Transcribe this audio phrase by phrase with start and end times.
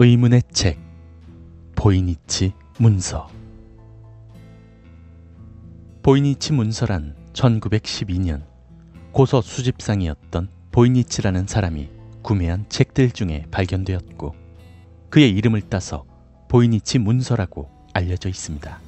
[0.00, 0.78] 의문의 책
[1.74, 3.28] 보이니치 문서
[6.04, 8.44] 보이니치 문서란 1912년
[9.10, 11.90] 고서 수집상이었던 보이니치라는 사람이
[12.22, 14.36] 구매한 책들 중에 발견되었고
[15.10, 16.04] 그의 이름을 따서
[16.46, 18.78] 보이니치 문서라고 알려져 있습니다.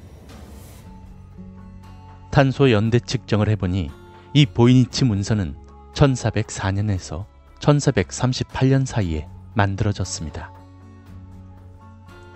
[2.31, 3.89] 탄소 연대 측정을 해보니
[4.33, 5.55] 이 보이니치 문서는
[5.93, 7.25] 1404년에서
[7.59, 10.60] 1438년 사이에 만들어졌습니다.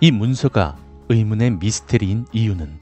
[0.00, 0.76] 이 문서가
[1.08, 2.80] 의문의 미스테리인 이유는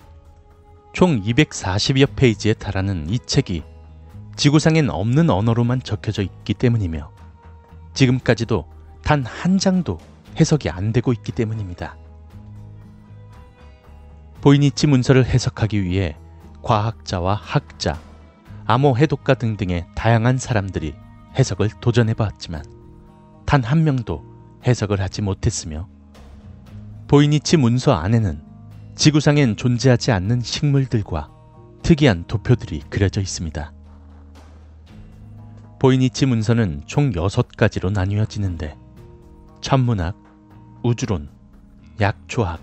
[0.93, 3.63] 총 240여 페이지에 달하는 이 책이
[4.37, 7.13] 지구상엔 없는 언어로만 적혀져 있기 때문이며
[7.95, 8.67] 지금까지도
[9.03, 9.99] 단 한 장도
[10.41, 11.97] 해석이 안 되고 있기 때문입니다.
[14.41, 16.17] 보이니치 문서를 해석하기 위해
[16.63, 18.01] 과학자와 학자,
[18.67, 20.95] 암호 해독가 등등의 다양한 사람들이
[21.39, 22.65] 해석을 도전해 봤지만
[23.47, 24.25] 단 한 명도
[24.67, 25.89] 해석을 하지 못했으며
[27.09, 28.41] 보이니치 문서 안에는
[28.95, 31.31] 지구상엔 존재하지 않는 식물들과
[31.83, 33.73] 특이한 도표들이 그려져 있습니다.
[35.79, 38.77] 보이니치 문서는 총 6가지로 나뉘어지는데
[39.61, 40.17] 천문학,
[40.83, 41.29] 우주론,
[42.01, 42.61] 약초학,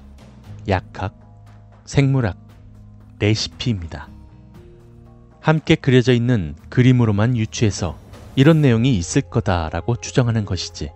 [0.67, 1.13] 약학,
[1.85, 2.37] 생물학,
[3.19, 4.07] 레시피입니다.
[5.39, 7.97] 함께 그려져 있는 그림으로만 유추해서
[8.35, 10.91] 이런 내용이 있을 거다라고 추정하는 것이지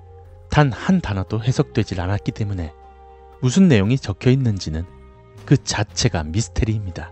[0.49, 2.73] 단 한 단어도 해석되질 않았기 때문에
[3.45, 4.87] 무슨 내용이 적혀 있는지는
[5.45, 7.11] 그 자체가 미스테리입니다.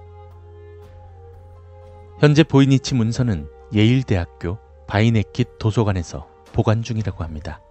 [2.19, 7.61] 현재 보이니치 문서는 예일대학교 바이네킷 도서관에서 보관 중이라고 합니다.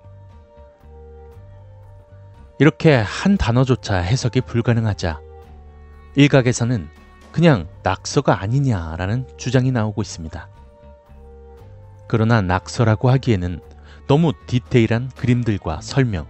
[2.61, 5.21] 이렇게 한 단어조차 해석이 불가능하자
[6.15, 6.89] 일각에서는
[7.33, 10.49] 그냥 낙서가 아니냐라는 주장이 나오고 있습니다.
[12.07, 13.61] 그러나 낙서라고 하기에는
[14.07, 16.29] 너무 디테일한 그림들과 설명,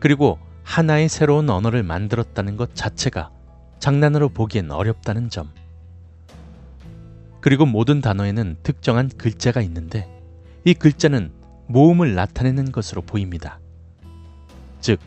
[0.00, 3.30] 그리고 하나의 새로운 언어를 만들었다는 것 자체가
[3.78, 5.50] 장난으로 보기엔 어렵다는 점.
[7.40, 10.08] 그리고 모든 단어에는 특정한 글자가 있는데
[10.64, 11.30] 이 글자는
[11.66, 13.60] 모음을 나타내는 것으로 보입니다.
[14.80, 14.98] 즉,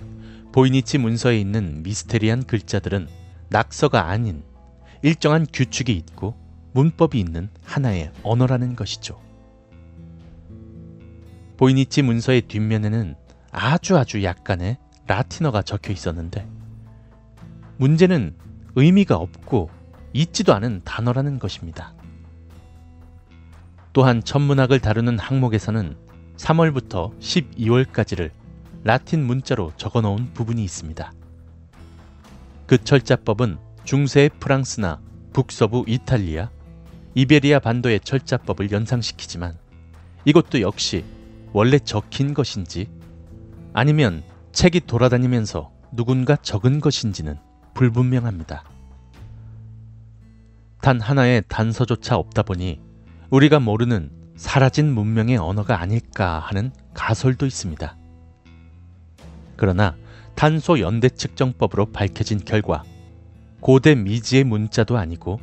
[0.51, 3.07] 보이니치 문서에 있는 미스테리한 글자들은
[3.50, 4.44] 낙서가 아닌
[5.01, 6.35] 일정한 규칙이 있고
[6.73, 9.19] 문법이 있는 하나의 언어라는 것이죠.
[11.57, 13.16] 보이니치 문서의 뒷면에는
[13.51, 16.47] 아주 아주 약간의 라틴어가 적혀 있었는데
[17.78, 18.35] 문제는
[18.75, 19.69] 의미가 없고
[20.13, 21.94] 있지도 않은 단어라는 것입니다.
[23.94, 25.96] 또한 천문학을 다루는 항목에서는
[26.38, 28.31] 3월부터 12월까지를
[28.84, 31.12] 라틴 문자로 적어 놓은 부분이 있습니다.
[32.67, 35.00] 그 철자법은 중세 프랑스나
[35.34, 36.50] 북서부 이탈리아,
[37.16, 39.57] 이베리아 반도의 철자법을 연상시키지만
[40.25, 41.03] 이것도 역시
[41.53, 42.90] 원래 적힌 것인지
[43.73, 44.23] 아니면
[44.57, 47.38] 책이 돌아다니면서 누군가 적은 것인지는
[47.75, 48.63] 불분명합니다.
[50.81, 52.79] 단 하나의 단서조차 없다 보니
[53.29, 57.96] 우리가 모르는 사라진 문명의 언어가 아닐까 하는 가설도 있습니다.
[59.57, 59.96] 그러나
[60.34, 62.84] 탄소 연대 측정법으로 밝혀진 결과
[63.59, 65.40] 고대 미지의 문자도 아니고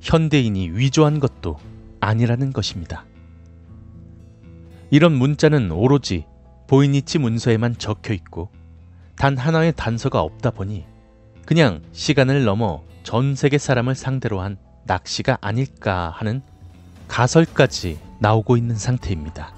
[0.00, 1.58] 현대인이 위조한 것도
[2.00, 3.04] 아니라는 것입니다.
[4.90, 6.24] 이런 문자는 오로지
[6.66, 8.50] 보이니치 문서에만 적혀 있고
[9.16, 10.84] 단 하나의 단서가 없다 보니
[11.46, 16.42] 그냥 시간을 넘어 전 세계 사람을 상대로 한 낚시가 아닐까 하는
[17.08, 19.54] 가설까지 나오고 있는 상태입니다.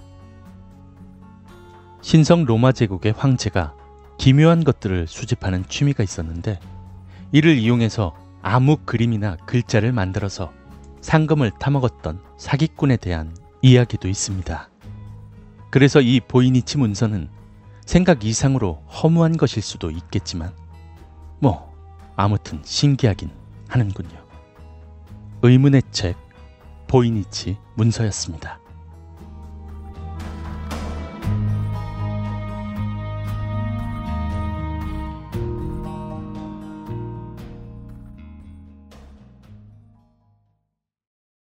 [2.02, 3.74] 신성 로마 제국의 황제가
[4.18, 6.58] 기묘한 것들을 수집하는 취미가 있었는데
[7.32, 10.52] 이를 이용해서 아무 그림이나 글자를 만들어서
[11.00, 14.68] 상금을 타먹었던 사기꾼에 대한 이야기도 있습니다.
[15.70, 17.28] 그래서 이 보이니치 문서는
[17.84, 20.54] 생각 이상으로 허무한 것일 수도 있겠지만,
[21.38, 21.72] 뭐,
[22.16, 23.30] 아무튼 신기하긴
[23.68, 24.24] 하는군요.
[25.42, 26.16] 의문의 책,
[26.88, 28.60] 보이니치 문서였습니다.